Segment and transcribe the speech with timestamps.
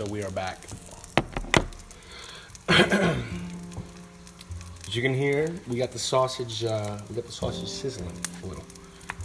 [0.00, 0.58] so we are back.
[2.70, 3.18] As
[4.92, 6.64] you can hear, we got the sausage.
[6.64, 8.64] Uh, we got the sausage sizzling a little.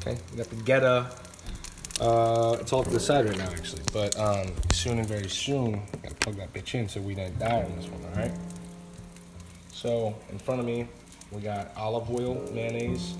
[0.01, 1.09] Okay, we got the Geta.
[2.01, 3.83] Uh, it's all to the side right now, actually.
[3.93, 7.63] But um, soon and very soon, gotta plug that bitch in so we don't die
[7.63, 8.03] on this one.
[8.11, 8.37] All right.
[9.71, 10.89] So in front of me,
[11.31, 13.15] we got olive oil, mayonnaise.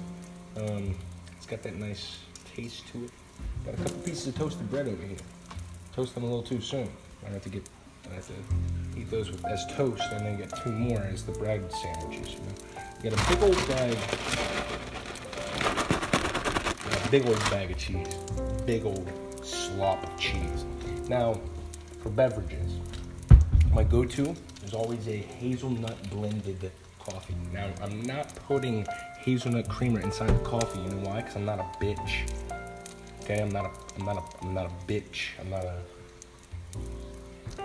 [0.58, 0.94] Um,
[1.38, 2.18] it's got that nice
[2.54, 3.12] taste to it.
[3.64, 5.16] Got a couple pieces of toasted bread over here.
[5.94, 6.90] Toast them a little too soon.
[7.26, 7.68] I have to get,
[8.10, 8.34] I have to
[9.00, 12.34] eat those with, as toast and then get two more as the bread sandwiches.
[12.34, 12.54] You know,
[13.04, 13.98] you got a big old bag,
[16.92, 18.16] a big old bag of cheese,
[18.66, 19.10] big old
[19.44, 20.66] slop of cheese.
[21.08, 21.40] Now,
[22.02, 22.80] for beverages,
[23.74, 27.36] my go-to is always a hazelnut blended coffee.
[27.52, 28.86] Now, I'm not putting
[29.20, 30.80] hazelnut creamer inside the coffee.
[30.80, 31.22] You know why?
[31.22, 32.32] Because I'm not a bitch.
[33.22, 35.32] Okay, I'm not a, I'm not a, I'm not a bitch.
[35.40, 35.82] I'm not a,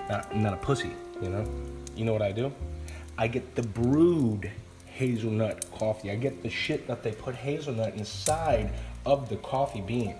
[0.08, 0.92] not, not a pussy.
[1.22, 1.44] You know,
[1.96, 2.52] you know what I do?
[3.18, 4.50] I get the brewed
[4.86, 6.10] hazelnut coffee.
[6.10, 8.72] I get the shit that they put hazelnut inside
[9.06, 10.14] of the coffee bean.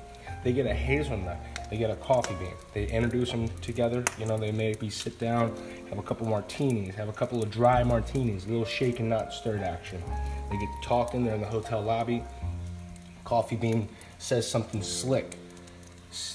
[0.44, 1.38] They get a hazelnut.
[1.70, 2.54] They get a coffee bean.
[2.72, 4.04] They introduce them together.
[4.18, 5.54] You know, they maybe sit down,
[5.88, 9.62] have a couple martinis, have a couple of dry martinis, a little shaken, not stirred
[9.62, 10.02] action.
[10.50, 11.24] They get talking.
[11.24, 12.24] They're in the hotel lobby.
[13.24, 13.88] Coffee bean
[14.18, 15.36] says something slick.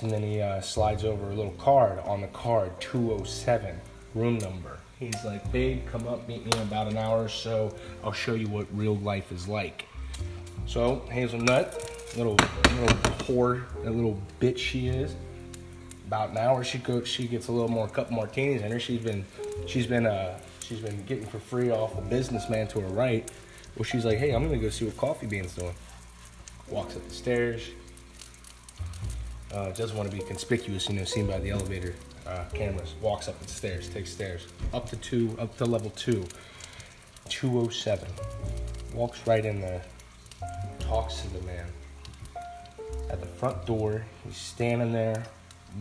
[0.01, 1.99] And then he uh, slides over a little card.
[1.99, 3.75] On the card, 207,
[4.13, 4.79] room number.
[4.99, 7.75] He's like, babe, come up, meet me in about an hour or so.
[8.03, 9.85] I'll show you what real life is like.
[10.65, 11.73] So, Hazelnut,
[12.15, 12.37] little
[12.79, 15.15] little whore, a little bitch she is.
[16.07, 18.79] About an hour, she goes, she gets a little more couple martinis in her.
[18.79, 19.25] She's been,
[19.65, 23.29] she's been, uh, she's been getting for free off a businessman to her right.
[23.75, 25.73] Well, she's like, hey, I'm gonna go see what Coffee Bean's doing.
[26.69, 27.69] Walks up the stairs,
[29.53, 31.93] uh, doesn't want to be conspicuous, you know, seen by the elevator
[32.27, 32.95] uh, cameras.
[33.01, 36.25] Walks up the stairs, takes stairs up to two, up to level two,
[37.29, 38.07] 207.
[38.93, 39.81] Walks right in there,
[40.79, 41.65] talks to the man.
[43.09, 45.23] At the front door, he's standing there,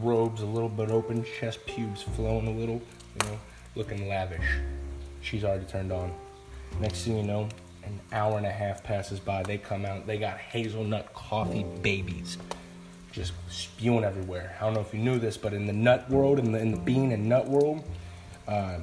[0.00, 2.83] robes a little bit open, chest pubes flowing a little,
[3.21, 3.39] you know,
[3.77, 4.59] looking lavish.
[5.21, 6.12] She's already turned on.
[6.81, 7.49] Next thing you know,
[7.84, 9.43] an hour and a half passes by.
[9.43, 12.39] They come out, they got hazelnut coffee babies
[13.15, 14.57] just spewing everywhere.
[14.61, 16.73] I don't know if you knew this, but in the nut world, in the, in
[16.73, 17.85] the bean and nut world,
[18.49, 18.79] uh,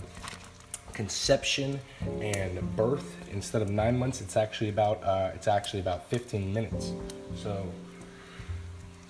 [0.94, 1.80] conception
[2.22, 6.94] and birth instead of nine months, it's actually about uh, it's actually about 15 minutes.
[7.36, 7.66] So,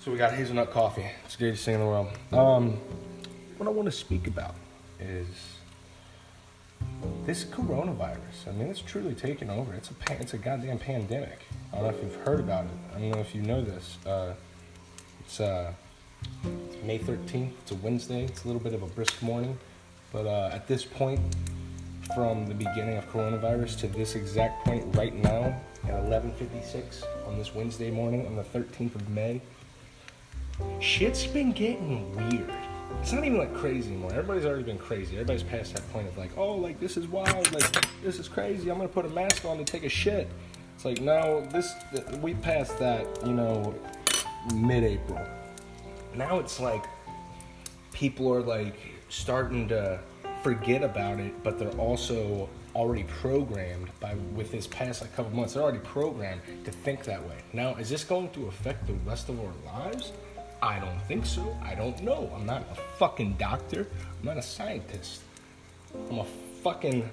[0.00, 1.08] so we got hazelnut coffee.
[1.24, 2.08] It's the greatest thing in the world.
[2.32, 2.78] Um,
[3.58, 4.56] what I want to speak about
[4.98, 5.26] is
[7.24, 8.48] this coronavirus.
[8.48, 9.72] I mean, it's truly taken over.
[9.74, 11.46] It's a it's a goddamn pandemic.
[11.72, 12.70] I don't know if you've heard about it.
[12.96, 13.98] I don't know if you know this.
[14.04, 14.34] Uh,
[15.32, 15.72] it's, uh,
[16.84, 17.52] May 13th.
[17.62, 18.24] It's a Wednesday.
[18.24, 19.58] It's a little bit of a brisk morning.
[20.12, 21.20] But uh, at this point,
[22.14, 27.54] from the beginning of coronavirus to this exact point right now at 11:56 on this
[27.54, 29.40] Wednesday morning on the 13th of May,
[30.80, 32.52] shit's been getting weird.
[33.00, 34.10] It's not even like crazy anymore.
[34.10, 35.14] Everybody's already been crazy.
[35.14, 37.50] Everybody's past that point of like, oh, like this is wild.
[37.54, 38.70] Like this is crazy.
[38.70, 40.28] I'm gonna put a mask on to take a shit.
[40.74, 41.72] It's like no, this
[42.20, 43.06] we passed that.
[43.24, 43.74] You know,
[44.54, 45.24] mid-April.
[46.14, 46.84] Now it's like
[47.92, 48.76] people are like
[49.08, 50.00] starting to
[50.42, 55.54] forget about it, but they're also already programmed by with this past like couple months.
[55.54, 57.36] They're already programmed to think that way.
[57.52, 60.12] Now, is this going to affect the rest of our lives?
[60.62, 61.56] I don't think so.
[61.62, 62.30] I don't know.
[62.34, 63.86] I'm not a fucking doctor.
[64.20, 65.22] I'm not a scientist.
[66.10, 66.26] I'm a
[66.62, 67.10] fucking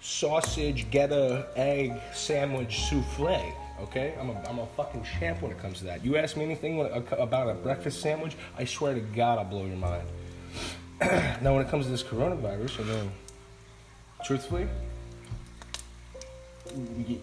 [0.00, 3.54] sausage, get a egg sandwich souffle.
[3.82, 6.04] Okay, I'm a, I'm a fucking champ when it comes to that.
[6.04, 9.66] You ask me anything uh, about a breakfast sandwich, I swear to God, I'll blow
[9.66, 10.06] your mind.
[11.42, 13.12] now, when it comes to this coronavirus, I mean,
[14.24, 14.68] truthfully,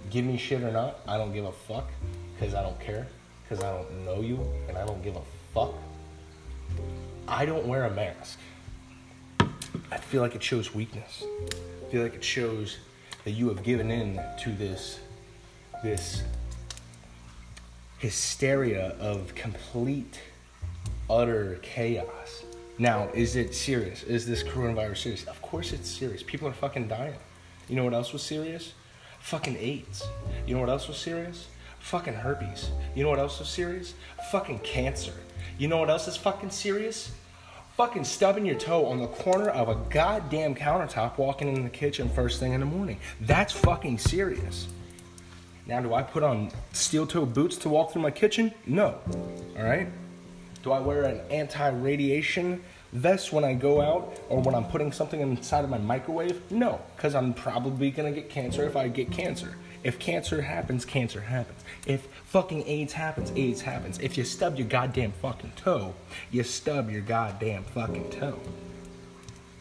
[0.09, 1.89] give me shit or not, I don't give a fuck
[2.37, 3.07] because I don't care
[3.43, 5.21] because I don't know you and I don't give a
[5.53, 5.73] fuck.
[7.27, 8.37] I don't wear a mask.
[9.91, 11.23] I feel like it shows weakness.
[11.23, 12.77] I feel like it shows
[13.23, 14.99] that you have given in to this
[15.83, 16.23] this
[17.99, 20.19] hysteria of complete
[21.09, 22.43] utter chaos.
[22.77, 24.03] Now, is it serious?
[24.03, 25.23] Is this coronavirus serious?
[25.25, 26.23] Of course it's serious.
[26.23, 27.15] People are fucking dying.
[27.67, 28.73] You know what else was serious?
[29.19, 30.07] Fucking AIDS.
[30.47, 31.47] You know what else was serious?
[31.79, 32.69] Fucking herpes.
[32.95, 33.93] You know what else was serious?
[34.31, 35.13] Fucking cancer.
[35.57, 37.11] You know what else is fucking serious?
[37.75, 42.09] Fucking stubbing your toe on the corner of a goddamn countertop walking in the kitchen
[42.09, 42.97] first thing in the morning.
[43.21, 44.67] That's fucking serious.
[45.69, 48.51] Now, do I put on steel toe boots to walk through my kitchen?
[48.65, 48.97] No.
[49.55, 49.87] All right?
[50.63, 54.91] Do I wear an anti radiation Vest when I go out or when I'm putting
[54.91, 56.41] something inside of my microwave?
[56.51, 59.57] No, because I'm probably gonna get cancer if I get cancer.
[59.83, 61.63] If cancer happens, cancer happens.
[61.85, 63.99] If fucking AIDS happens, AIDS happens.
[63.99, 65.93] If you stub your goddamn fucking toe,
[66.31, 68.39] you stub your goddamn fucking toe.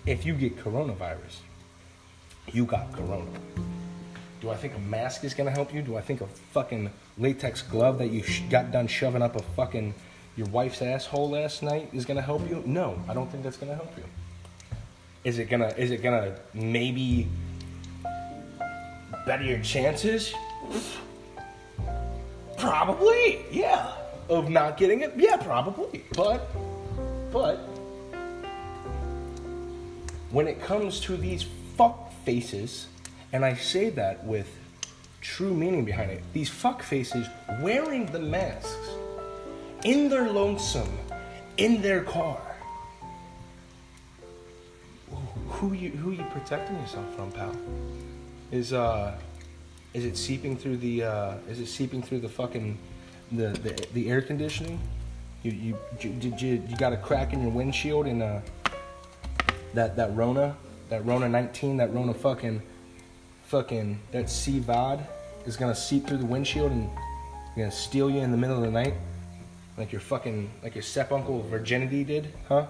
[0.06, 1.40] If you get coronavirus,
[2.50, 3.28] you got corona.
[4.40, 5.82] Do I think a mask is gonna help you?
[5.82, 9.42] Do I think a fucking latex glove that you sh- got done shoving up a
[9.42, 9.94] fucking
[10.36, 12.62] your wife's asshole last night is gonna help you?
[12.64, 14.04] No, I don't think that's gonna help you.
[15.24, 15.74] Is it gonna?
[15.76, 17.28] Is it gonna maybe
[19.26, 20.32] better your chances?
[22.56, 23.92] Probably, yeah.
[24.28, 26.04] Of not getting it, yeah, probably.
[26.14, 26.48] But,
[27.32, 27.56] but
[30.30, 31.46] when it comes to these
[31.76, 32.88] fuck faces,
[33.32, 34.48] and I say that with
[35.20, 37.26] true meaning behind it, these fuck faces
[37.60, 38.88] wearing the masks
[39.84, 40.98] in their lonesome,
[41.56, 42.40] in their car.
[45.48, 47.56] Who you who you protecting yourself from, pal?
[48.52, 49.18] Is uh
[49.92, 52.78] is it seeping through the uh is it seeping through the fucking
[53.32, 54.78] the the, the air conditioning?
[55.42, 58.40] You you did you you got a crack in your windshield and uh
[59.74, 60.56] that that Rona,
[60.88, 62.62] that Rona 19, that Rona fucking
[63.48, 65.02] fucking that sea VOD
[65.46, 66.90] is gonna seep through the windshield and
[67.56, 68.94] gonna steal you in the middle of the night,
[69.78, 72.66] like your fucking like your step uncle virginity did, huh?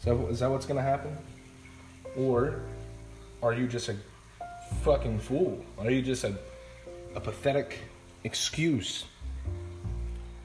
[0.00, 1.16] Is that, is that what's gonna happen?
[2.16, 2.62] Or
[3.40, 3.96] are you just a
[4.82, 5.64] fucking fool?
[5.78, 6.34] Are you just a
[7.14, 7.78] a pathetic
[8.24, 9.04] excuse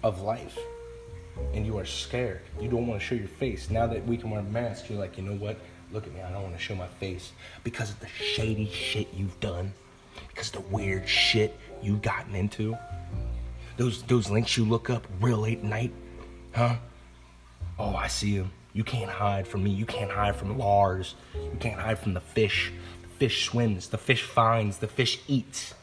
[0.03, 0.59] of life?
[1.55, 2.41] And you are scared.
[2.61, 3.71] You don't want to show your face.
[3.71, 5.57] Now that we can wear masks, you're like, you know what?
[5.91, 6.21] Look at me.
[6.21, 7.31] I don't want to show my face
[7.63, 9.73] because of the shady shit you've done,
[10.27, 12.77] because of the weird shit you've gotten into.
[13.77, 15.91] Those those links you look up real late at night,
[16.53, 16.75] huh?
[17.79, 18.51] Oh, I see them.
[18.73, 19.71] You can't hide from me.
[19.71, 21.15] You can't hide from Lars.
[21.33, 22.71] You can't hide from the fish.
[23.01, 23.87] The fish swims.
[23.87, 24.77] The fish finds.
[24.77, 25.73] The fish eats.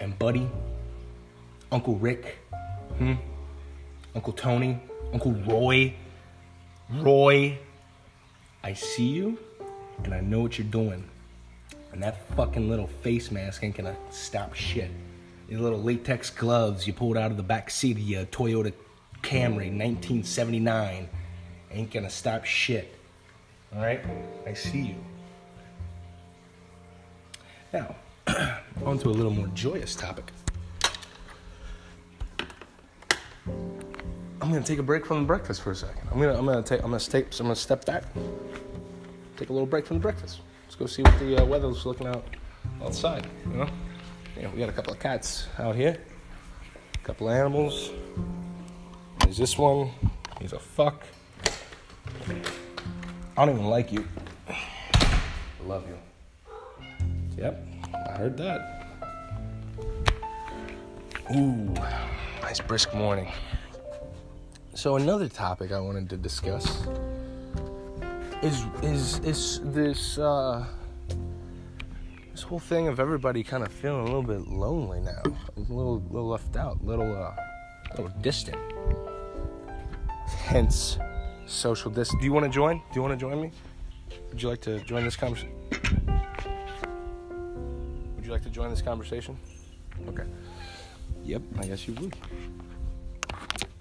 [0.00, 0.48] And buddy,
[1.72, 2.38] Uncle Rick,
[2.98, 3.14] hmm,
[4.14, 4.80] Uncle Tony,
[5.12, 5.94] Uncle Roy,
[6.90, 7.58] Roy,
[8.68, 9.38] I see you
[10.04, 11.02] and I know what you're doing.
[11.90, 14.90] And that fucking little face mask ain't gonna stop shit.
[15.48, 18.74] Your little latex gloves you pulled out of the back seat of your Toyota
[19.22, 21.08] Camry 1979
[21.70, 22.94] ain't gonna stop shit.
[23.74, 24.02] Alright?
[24.46, 24.96] I see you.
[27.72, 27.96] Now,
[28.84, 30.30] on to a little more joyous topic.
[34.48, 36.08] I'm gonna take a break from the breakfast for a second.
[36.10, 38.04] I'm gonna I'm gonna take I'm gonna step I'm gonna step back,
[39.36, 40.40] take a little break from the breakfast.
[40.64, 42.24] Let's go see what the uh, weather's looking out
[42.82, 43.26] outside.
[43.44, 43.68] You know,
[44.40, 45.98] yeah, we got a couple of cats out here,
[46.94, 47.90] a couple of animals.
[49.20, 49.90] There's this one.
[50.40, 51.04] He's a fuck.
[53.36, 54.08] I don't even like you.
[54.48, 54.56] I
[55.66, 55.98] love you.
[57.36, 57.66] Yep,
[58.08, 58.86] I heard that.
[61.36, 61.74] Ooh,
[62.40, 63.30] nice brisk morning.
[64.78, 66.86] So another topic I wanted to discuss
[68.42, 70.64] is is is this uh,
[72.30, 76.00] this whole thing of everybody kind of feeling a little bit lonely now, a little
[76.12, 77.34] little left out, little uh,
[77.96, 78.56] little distant.
[80.44, 81.00] Hence,
[81.46, 82.20] social distance.
[82.20, 82.76] Do you want to join?
[82.76, 83.50] Do you want to join me?
[84.28, 85.56] Would you like to join this conversation?
[88.14, 89.36] Would you like to join this conversation?
[90.06, 90.22] Okay.
[91.24, 92.14] Yep, I guess you would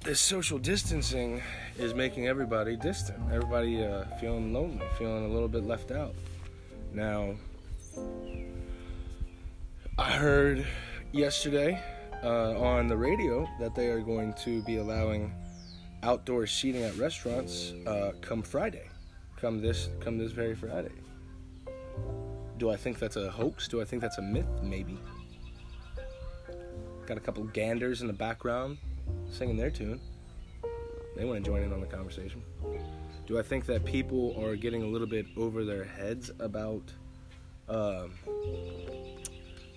[0.07, 1.41] this social distancing
[1.77, 3.19] is making everybody distant.
[3.29, 6.15] Everybody uh, feeling lonely, feeling a little bit left out.
[6.93, 7.35] Now,
[9.97, 10.65] I heard
[11.11, 11.83] yesterday
[12.23, 15.33] uh, on the radio that they are going to be allowing
[16.03, 18.87] outdoor seating at restaurants uh, come Friday,
[19.35, 20.93] come this come this very Friday.
[22.57, 23.67] Do I think that's a hoax?
[23.67, 24.47] Do I think that's a myth?
[24.63, 24.97] Maybe.
[27.05, 28.77] Got a couple ganders in the background
[29.29, 29.99] singing their tune.
[31.15, 32.43] They want to join in on the conversation.
[33.25, 36.83] Do I think that people are getting a little bit over their heads about
[37.67, 38.11] um,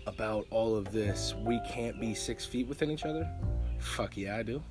[0.06, 1.34] about all of this?
[1.44, 3.28] We can't be six feet within each other.
[3.78, 4.62] Fuck yeah, I do.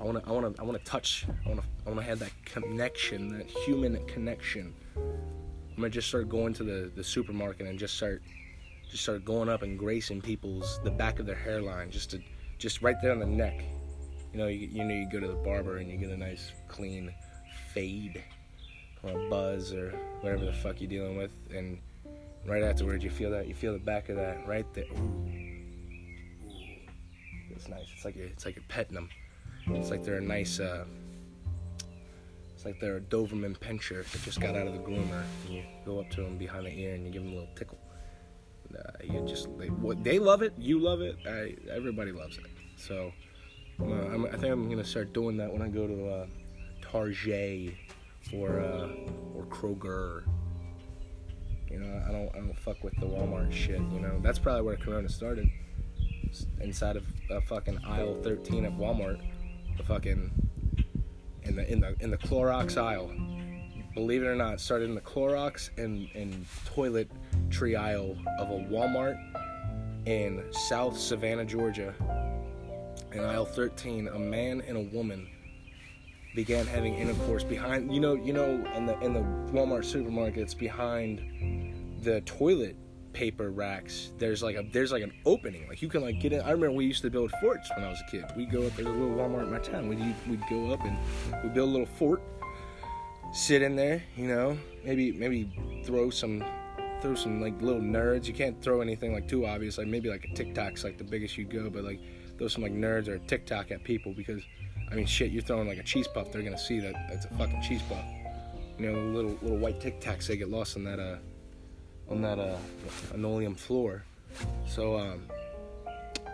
[0.00, 1.26] I wanna, I wanna, I wanna touch.
[1.46, 4.74] I wanna, I wanna have that connection, that human connection.
[4.96, 8.22] I'm gonna just start going to the, the supermarket and just start,
[8.90, 12.20] just start going up and gracing people's the back of their hairline, just to
[12.62, 13.64] just right there on the neck.
[14.32, 16.52] You know, you, you know, you go to the barber and you get a nice
[16.68, 17.12] clean
[17.74, 18.22] fade
[19.02, 19.90] or buzz or
[20.20, 21.78] whatever the fuck you're dealing with, and
[22.46, 24.84] right afterwards you feel that you feel the back of that right there.
[27.50, 27.86] It's nice.
[27.94, 29.08] It's like you're, it's like you're petting them.
[29.66, 30.84] It's like they're a nice, uh,
[32.54, 35.24] It's like they're a Doberman pinscher that just got out of the groomer.
[35.46, 37.54] And you go up to them behind the ear and you give them a little
[37.56, 37.78] tickle.
[38.76, 39.70] Uh, you just they,
[40.02, 42.46] they love it, you love it, I, everybody loves it.
[42.76, 43.12] So
[43.80, 46.26] uh, I think I'm gonna start doing that when I go to uh,
[46.82, 47.74] Target
[48.34, 48.88] or uh,
[49.34, 50.24] or Kroger.
[51.70, 53.80] You know, I don't I don't fuck with the Walmart shit.
[53.80, 55.48] You know, that's probably where Corona started.
[56.60, 59.20] Inside of a fucking aisle 13 at Walmart,
[59.76, 60.30] the fucking
[61.42, 63.10] in the in the in the Clorox aisle.
[63.94, 67.10] Believe it or not, started in the Clorox and and toilet
[67.52, 69.16] tree aisle of a Walmart
[70.06, 71.94] in South Savannah, Georgia.
[73.12, 75.28] In aisle 13, a man and a woman
[76.34, 79.20] began having intercourse behind you know you know in the in the
[79.52, 81.20] Walmart supermarkets behind
[82.02, 82.74] the toilet
[83.12, 85.68] paper racks there's like a there's like an opening.
[85.68, 87.90] Like you can like get in I remember we used to build forts when I
[87.90, 88.24] was a kid.
[88.34, 89.88] We'd go up there's a little Walmart in my town.
[89.88, 90.96] We'd, we'd go up and
[91.42, 92.22] we'd build a little fort
[93.32, 96.44] sit in there you know maybe maybe throw some
[97.02, 100.24] throw some like little nerds you can't throw anything like too obvious like maybe like
[100.24, 102.00] a Tic Tacs like the biggest you'd go but like
[102.38, 104.42] throw some like nerds or a TikTok at people because
[104.92, 107.28] I mean, shit, you're throwing like a cheese puff, they're gonna see that that's a
[107.28, 108.04] fucking cheese puff.
[108.78, 111.16] You know, little little white Tic Tacs they get lost on that uh
[112.10, 112.58] on that uh
[113.12, 114.04] linoleum floor.
[114.66, 115.26] So um,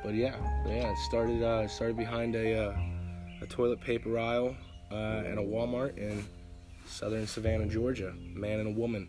[0.03, 0.35] but yeah,
[0.67, 2.77] yeah, it started uh started behind a uh,
[3.43, 4.57] a toilet paper aisle
[4.91, 6.25] uh, at a Walmart in
[6.87, 8.13] southern Savannah, Georgia.
[8.35, 9.09] Man and a woman.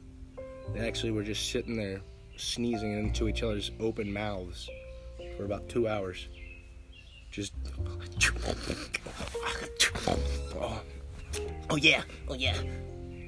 [0.73, 2.01] They actually were just sitting there
[2.37, 4.69] sneezing into each other's open mouths
[5.35, 6.27] for about two hours.
[7.31, 7.53] Just
[10.61, 10.81] Oh.
[11.69, 12.57] oh yeah, oh yeah.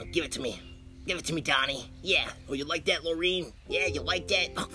[0.01, 0.60] Oh, give it to me.
[1.05, 1.89] Give it to me, Donnie.
[2.01, 2.29] Yeah.
[2.50, 3.51] Oh, you like that, Lorene?
[3.67, 4.50] Yeah, you like that?
[4.57, 4.67] Oh,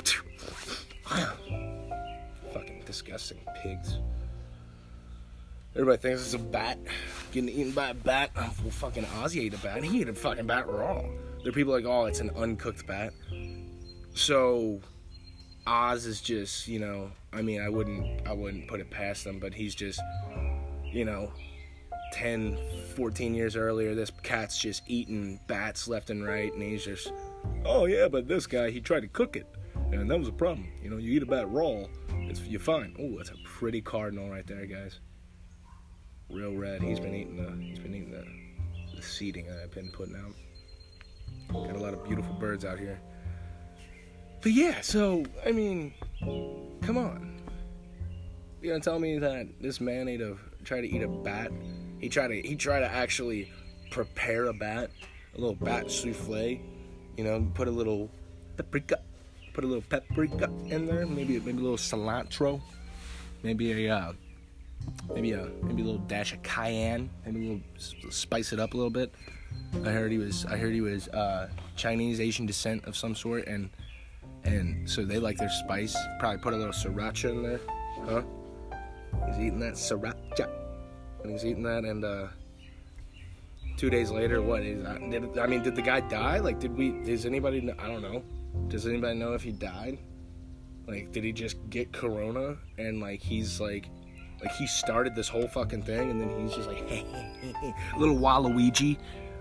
[2.52, 3.98] fucking disgusting pigs.
[5.74, 6.78] Everybody thinks it's a bat
[7.32, 8.30] getting eaten by a bat.
[8.36, 9.84] Oh, well, fucking Ozzy ate a bat.
[9.84, 11.02] He ate a fucking bat raw.
[11.46, 13.12] There are people like, oh, it's an uncooked bat.
[14.14, 14.80] So
[15.64, 19.38] Oz is just, you know, I mean, I wouldn't, I wouldn't put it past him,
[19.38, 20.00] but he's just,
[20.82, 21.32] you know,
[22.14, 22.58] 10,
[22.96, 27.12] 14 years earlier, this cat's just eating bats left and right, and he's just,
[27.64, 29.46] oh yeah, but this guy, he tried to cook it,
[29.92, 30.66] and that was a problem.
[30.82, 31.84] You know, you eat a bat raw,
[32.28, 32.96] it's you're fine.
[32.98, 34.98] Oh, that's a pretty cardinal right there, guys.
[36.28, 36.82] Real red.
[36.82, 40.34] He's been eating the, he's been eating the, the seeding I've been putting out.
[41.52, 43.00] Got a lot of beautiful birds out here.
[44.42, 45.94] But yeah, so I mean,
[46.82, 47.40] come on.
[48.62, 51.52] You gonna tell me that this man ate a tried to eat a bat
[51.98, 53.50] he tried to he tried to actually
[53.90, 54.90] prepare a bat,
[55.34, 56.60] a little bat souffle.
[57.16, 58.10] You know, put a little
[58.56, 59.00] paprika,
[59.54, 62.60] put a little paprika in there, maybe maybe a little cilantro,
[63.42, 64.12] maybe a uh,
[65.14, 68.76] maybe a maybe a little dash of cayenne, maybe a little spice it up a
[68.76, 69.14] little bit.
[69.84, 73.46] I heard he was I heard he was uh, Chinese Asian descent of some sort,
[73.46, 73.70] and
[74.44, 75.96] and so they like their spice.
[76.18, 77.60] Probably put a little sriracha in there,
[78.04, 78.22] huh?
[79.26, 80.66] He's eating that sriracha
[81.26, 82.26] and he's eating that, and uh,
[83.76, 85.10] two days later, what is that?
[85.10, 86.38] Did, I mean, did the guy die?
[86.38, 86.90] Like, did we?
[87.04, 87.58] Does anybody?
[87.78, 88.22] I don't know.
[88.68, 89.98] Does anybody know if he died?
[90.86, 93.88] Like, did he just get corona and like he's like,
[94.40, 96.88] like he started this whole fucking thing, and then he's just like,
[97.98, 98.98] little Waluigi,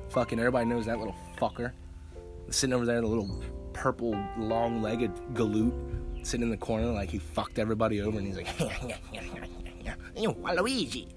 [0.10, 1.72] fucking everybody knows that little fucker,
[2.50, 3.44] sitting over there, the little
[3.74, 5.74] purple long-legged galoot
[6.26, 8.48] sitting in the corner like he fucked everybody over, and he's like,
[10.18, 11.08] you Waluigi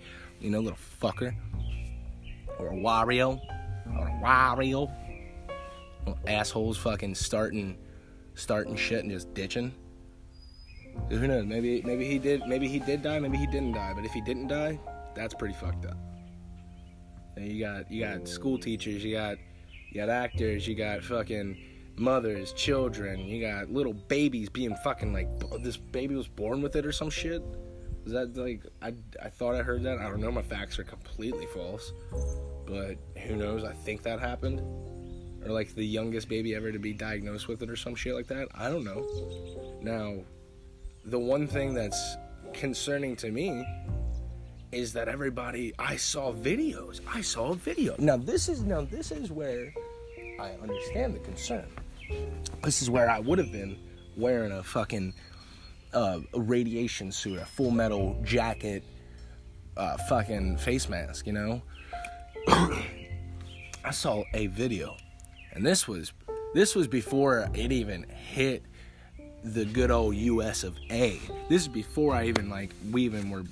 [0.40, 1.34] you know, little fucker.
[2.58, 3.40] Or a Wario.
[3.96, 4.90] Or a Wario.
[6.06, 7.76] Little assholes fucking starting
[8.34, 9.74] starting shit and just ditching.
[11.10, 11.46] Who knows?
[11.46, 13.92] Maybe maybe he did maybe he did die, maybe he didn't die.
[13.94, 14.78] But if he didn't die,
[15.14, 15.96] that's pretty fucked up.
[17.38, 18.62] And you got you got school mm.
[18.62, 19.38] teachers, you got
[19.90, 21.56] you got actors, you got fucking
[21.96, 25.28] mothers, children, you got little babies being fucking like
[25.62, 27.42] this baby was born with it or some shit.
[28.04, 29.98] Is that like I, I thought I heard that?
[29.98, 30.32] I don't know.
[30.32, 31.92] My facts are completely false,
[32.66, 33.64] but who knows?
[33.64, 34.60] I think that happened,
[35.44, 38.26] or like the youngest baby ever to be diagnosed with it, or some shit like
[38.28, 38.48] that.
[38.54, 39.06] I don't know.
[39.80, 40.24] Now,
[41.04, 42.16] the one thing that's
[42.52, 43.64] concerning to me
[44.72, 47.00] is that everybody I saw videos.
[47.12, 47.94] I saw a video.
[47.98, 49.72] Now this is now this is where
[50.40, 51.66] I understand the concern.
[52.62, 53.78] This is where I would have been
[54.16, 55.14] wearing a fucking
[55.92, 58.84] uh, a radiation suit, a full metal jacket,
[59.76, 61.62] uh, fucking face mask, you know.
[62.48, 64.96] I saw a video,
[65.52, 66.12] and this was
[66.54, 68.64] this was before it even hit
[69.44, 70.64] the good old U.S.
[70.64, 71.18] of A.
[71.48, 73.44] This is before I even like we even were.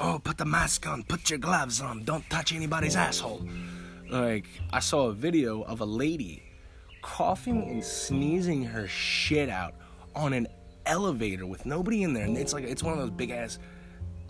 [0.00, 3.44] Oh, put the mask on, put your gloves on, don't touch anybody's asshole.
[4.10, 6.44] like I saw a video of a lady
[7.02, 9.74] coughing and sneezing her shit out
[10.14, 10.46] on an
[10.86, 13.58] elevator with nobody in there, and it's like it's one of those big ass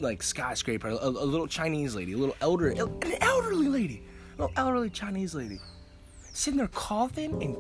[0.01, 0.89] like skyscraper.
[0.89, 2.79] A, a little Chinese lady, a little elder, an
[3.21, 4.03] elderly lady,
[4.39, 5.61] a little elderly Chinese lady,
[6.33, 7.57] sitting there coughing and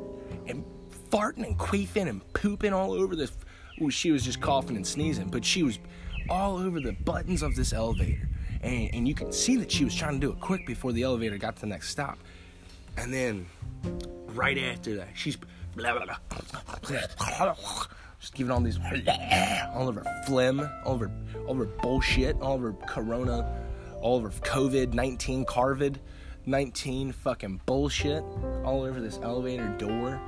[0.48, 0.64] and
[1.10, 3.32] farting and queefing and pooping all over this.
[3.90, 5.78] She was just coughing and sneezing, but she was
[6.28, 8.28] all over the buttons of this elevator.
[8.62, 11.02] And, and you can see that she was trying to do it quick before the
[11.02, 12.18] elevator got to the next stop.
[12.96, 13.46] And then
[14.34, 15.36] right after that, she's
[15.76, 17.54] blah, blah, blah,
[18.20, 18.78] just giving all these
[19.74, 21.10] all over phlegm, all over
[21.46, 23.64] all over bullshit, all over corona,
[24.00, 26.00] all over COVID 19 carvid
[26.46, 28.22] 19 fucking bullshit
[28.64, 30.20] all over this elevator door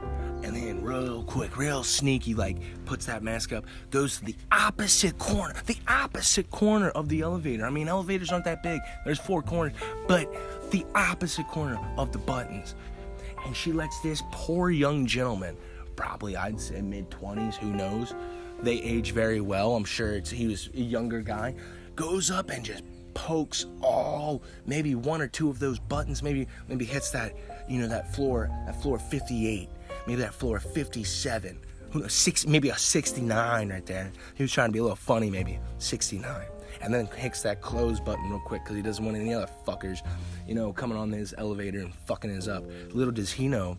[0.42, 5.18] and then real quick, real sneaky, like puts that mask up, goes to the opposite
[5.18, 7.66] corner, the opposite corner of the elevator.
[7.66, 9.72] I mean, elevators aren't that big, there's four corners,
[10.08, 10.32] but
[10.70, 12.74] the opposite corner of the buttons.
[13.44, 15.56] And she lets this poor young gentleman,
[15.96, 18.14] probably I'd say mid 20s, who knows,
[18.62, 19.74] they age very well.
[19.76, 21.54] I'm sure it's, he was a younger guy,
[21.96, 26.84] goes up and just pokes all maybe one or two of those buttons maybe maybe
[26.84, 27.34] hits that
[27.68, 29.68] you know that floor that floor 58
[30.06, 31.58] maybe that floor 57,
[32.08, 34.12] six, maybe a 69 right there.
[34.34, 36.46] He was trying to be a little funny, maybe 69.
[36.82, 40.00] And then hits that close button real quick because he doesn't want any other fuckers,
[40.46, 42.64] you know, coming on his elevator and fucking his up.
[42.92, 43.76] Little does he know,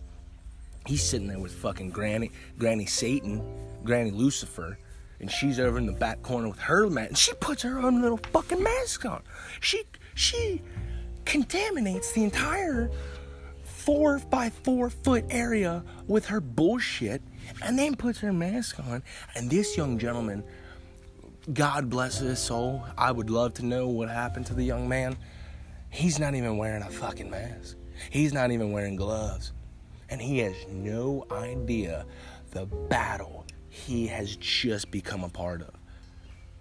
[0.85, 3.41] he's sitting there with fucking Granny, Granny Satan,
[3.83, 4.77] Granny Lucifer,
[5.19, 8.01] and she's over in the back corner with her mask, and she puts her own
[8.01, 9.21] little fucking mask on.
[9.61, 9.83] She,
[10.15, 10.61] she
[11.25, 12.91] contaminates the entire
[13.85, 17.21] four by four foot area with her bullshit
[17.63, 19.01] and then puts her mask on.
[19.35, 20.43] And this young gentleman,
[21.53, 25.17] God bless his soul, I would love to know what happened to the young man.
[25.89, 27.77] He's not even wearing a fucking mask,
[28.09, 29.51] he's not even wearing gloves.
[30.09, 32.05] And he has no idea
[32.51, 35.73] the battle he has just become a part of.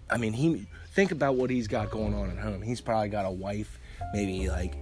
[0.09, 2.61] I mean, he think about what he's got going on at home.
[2.61, 3.77] He's probably got a wife,
[4.13, 4.75] maybe like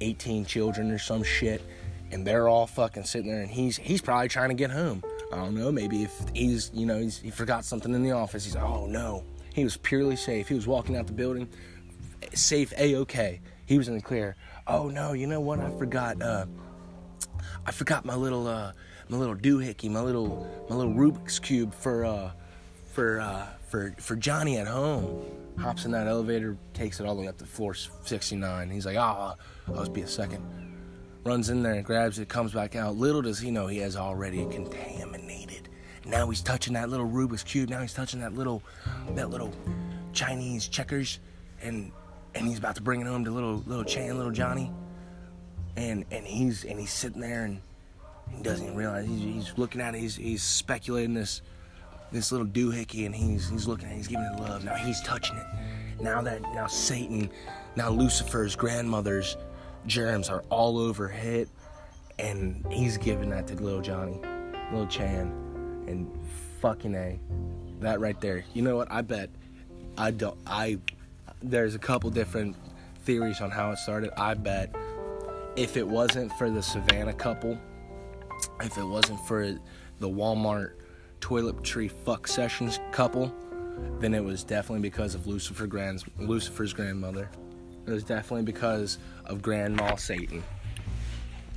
[0.00, 1.62] 18 children or some shit
[2.12, 5.02] and they're all fucking sitting there, and he's he's probably trying to get home.
[5.32, 5.72] I don't know.
[5.72, 8.86] Maybe if he's you know he's, he forgot something in the office, he's like, oh
[8.86, 9.24] no.
[9.54, 10.48] He was purely safe.
[10.48, 11.48] He was walking out the building,
[12.32, 13.40] safe, a okay.
[13.66, 14.34] He was in the clear.
[14.66, 15.60] Oh no, you know what?
[15.60, 16.20] I forgot.
[16.20, 16.46] Uh,
[17.64, 18.72] I forgot my little uh,
[19.08, 22.32] my little doohickey, my little my little Rubik's cube for uh,
[22.92, 25.24] for uh, for for Johnny at home.
[25.56, 28.70] Hops in that elevator, takes it all the way up to floor 69.
[28.70, 29.36] He's like, ah,
[29.68, 30.63] oh, I'll just be a second
[31.24, 32.96] runs in there and grabs it, comes back out.
[32.96, 35.68] Little does he know he has already contaminated.
[36.06, 37.70] Now he's touching that little Rubik's cube.
[37.70, 38.62] Now he's touching that little,
[39.14, 39.52] that little
[40.12, 41.18] Chinese checkers,
[41.62, 41.90] and
[42.34, 44.70] and he's about to bring it home to little little Chan, little Johnny.
[45.76, 47.60] And and he's and he's sitting there and
[48.30, 49.98] he doesn't even realize he's, he's looking at it.
[49.98, 51.40] He's he's speculating this
[52.12, 53.96] this little doohickey, and he's he's looking at it.
[53.96, 54.64] He's giving it love.
[54.64, 55.46] Now he's touching it.
[56.00, 57.30] Now that now Satan,
[57.76, 59.36] now Lucifer's grandmother's
[59.86, 61.48] germs are all over hit,
[62.18, 64.20] and he's giving that to little Johnny,
[64.70, 65.28] little Chan,
[65.86, 66.10] and
[66.60, 67.18] fucking a,
[67.80, 68.44] that right there.
[68.54, 68.90] You know what?
[68.90, 69.30] I bet
[69.96, 70.38] I don't.
[70.46, 70.78] I
[71.42, 72.56] there's a couple different
[73.04, 74.10] theories on how it started.
[74.18, 74.74] I bet
[75.56, 77.58] if it wasn't for the Savannah couple,
[78.60, 79.58] if it wasn't for
[80.00, 80.72] the Walmart
[81.20, 83.32] toiletry fuck sessions couple,
[83.98, 87.30] then it was definitely because of Lucifer Grand's Lucifer's grandmother.
[87.86, 90.42] It was definitely because of Grandma Satan.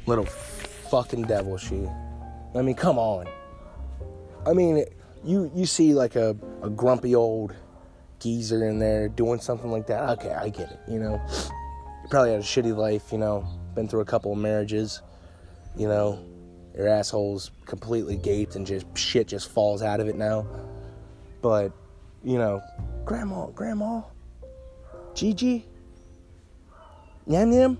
[0.05, 1.87] Little fucking devil she.
[2.55, 3.27] I mean, come on.
[4.45, 4.85] I mean,
[5.23, 7.53] you you see like a, a grumpy old
[8.19, 10.09] geezer in there doing something like that.
[10.17, 10.79] Okay, I get it.
[10.87, 13.11] You know, you probably had a shitty life.
[13.11, 15.01] You know, been through a couple of marriages.
[15.75, 16.23] You know,
[16.77, 20.47] your asshole's completely gaped and just shit just falls out of it now.
[21.41, 21.71] But,
[22.23, 22.61] you know,
[23.03, 24.01] grandma, grandma,
[25.15, 25.65] Gigi,
[27.27, 27.77] Nyam Nyam?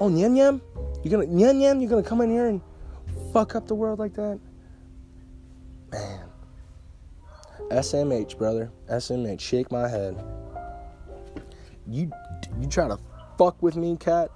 [0.00, 0.60] Oh, Nyam Nyam?
[1.02, 2.60] You're gonna, Nyam Nyam, you're gonna come in here and
[3.32, 4.38] fuck up the world like that?
[5.90, 6.28] Man.
[7.70, 8.70] SMH, brother.
[8.88, 9.40] SMH.
[9.40, 10.22] Shake my head.
[11.88, 12.10] You,
[12.60, 12.98] you try to
[13.36, 14.30] fuck with me, cat?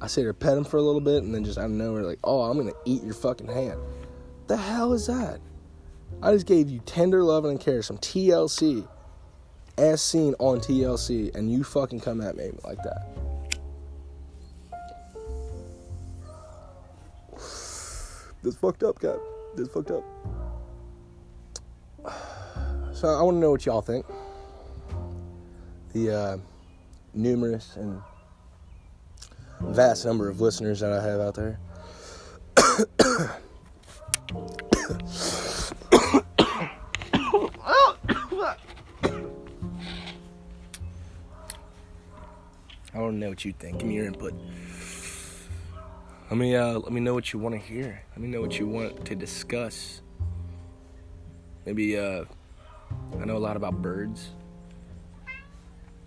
[0.00, 2.04] I sit here, pet him for a little bit, and then just out of nowhere,
[2.04, 3.78] like, oh, I'm gonna eat your fucking hand.
[4.46, 5.40] The hell is that?
[6.22, 8.86] I just gave you tender loving and care, some TLC
[9.80, 13.06] as seen on TLC, and you fucking come at me like that.
[18.42, 19.18] This fucked up, cat.
[19.56, 20.04] This fucked up.
[22.92, 24.04] So I want to know what y'all think.
[25.94, 26.36] The uh,
[27.14, 28.00] numerous and
[29.60, 31.58] vast number of listeners that I have out there.
[42.94, 43.78] I don't know what you think.
[43.78, 44.34] Give me your input.
[46.30, 48.02] Let me uh, let me know what you want to hear.
[48.12, 50.02] Let me know what you want to discuss.
[51.66, 52.24] Maybe uh,
[53.20, 54.30] I know a lot about birds.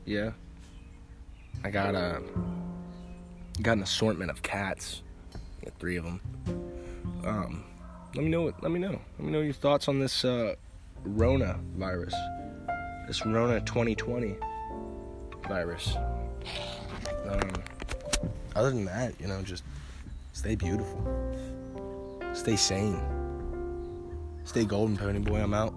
[0.05, 0.31] Yeah.
[1.63, 2.21] I got a
[3.61, 5.03] got an assortment of cats.
[5.61, 6.21] Yeah, three of them.
[7.25, 7.63] Um,
[8.15, 8.43] let me know.
[8.43, 8.99] What, let me know.
[9.17, 10.55] Let me know your thoughts on this uh,
[11.03, 12.13] Rona virus.
[13.07, 14.35] This Rona 2020
[15.47, 15.95] virus.
[17.27, 17.51] Um,
[18.55, 19.63] other than that, you know, just
[20.33, 21.01] stay beautiful,
[22.33, 22.99] stay sane,
[24.43, 25.41] stay golden, pony boy.
[25.41, 25.72] I'm out.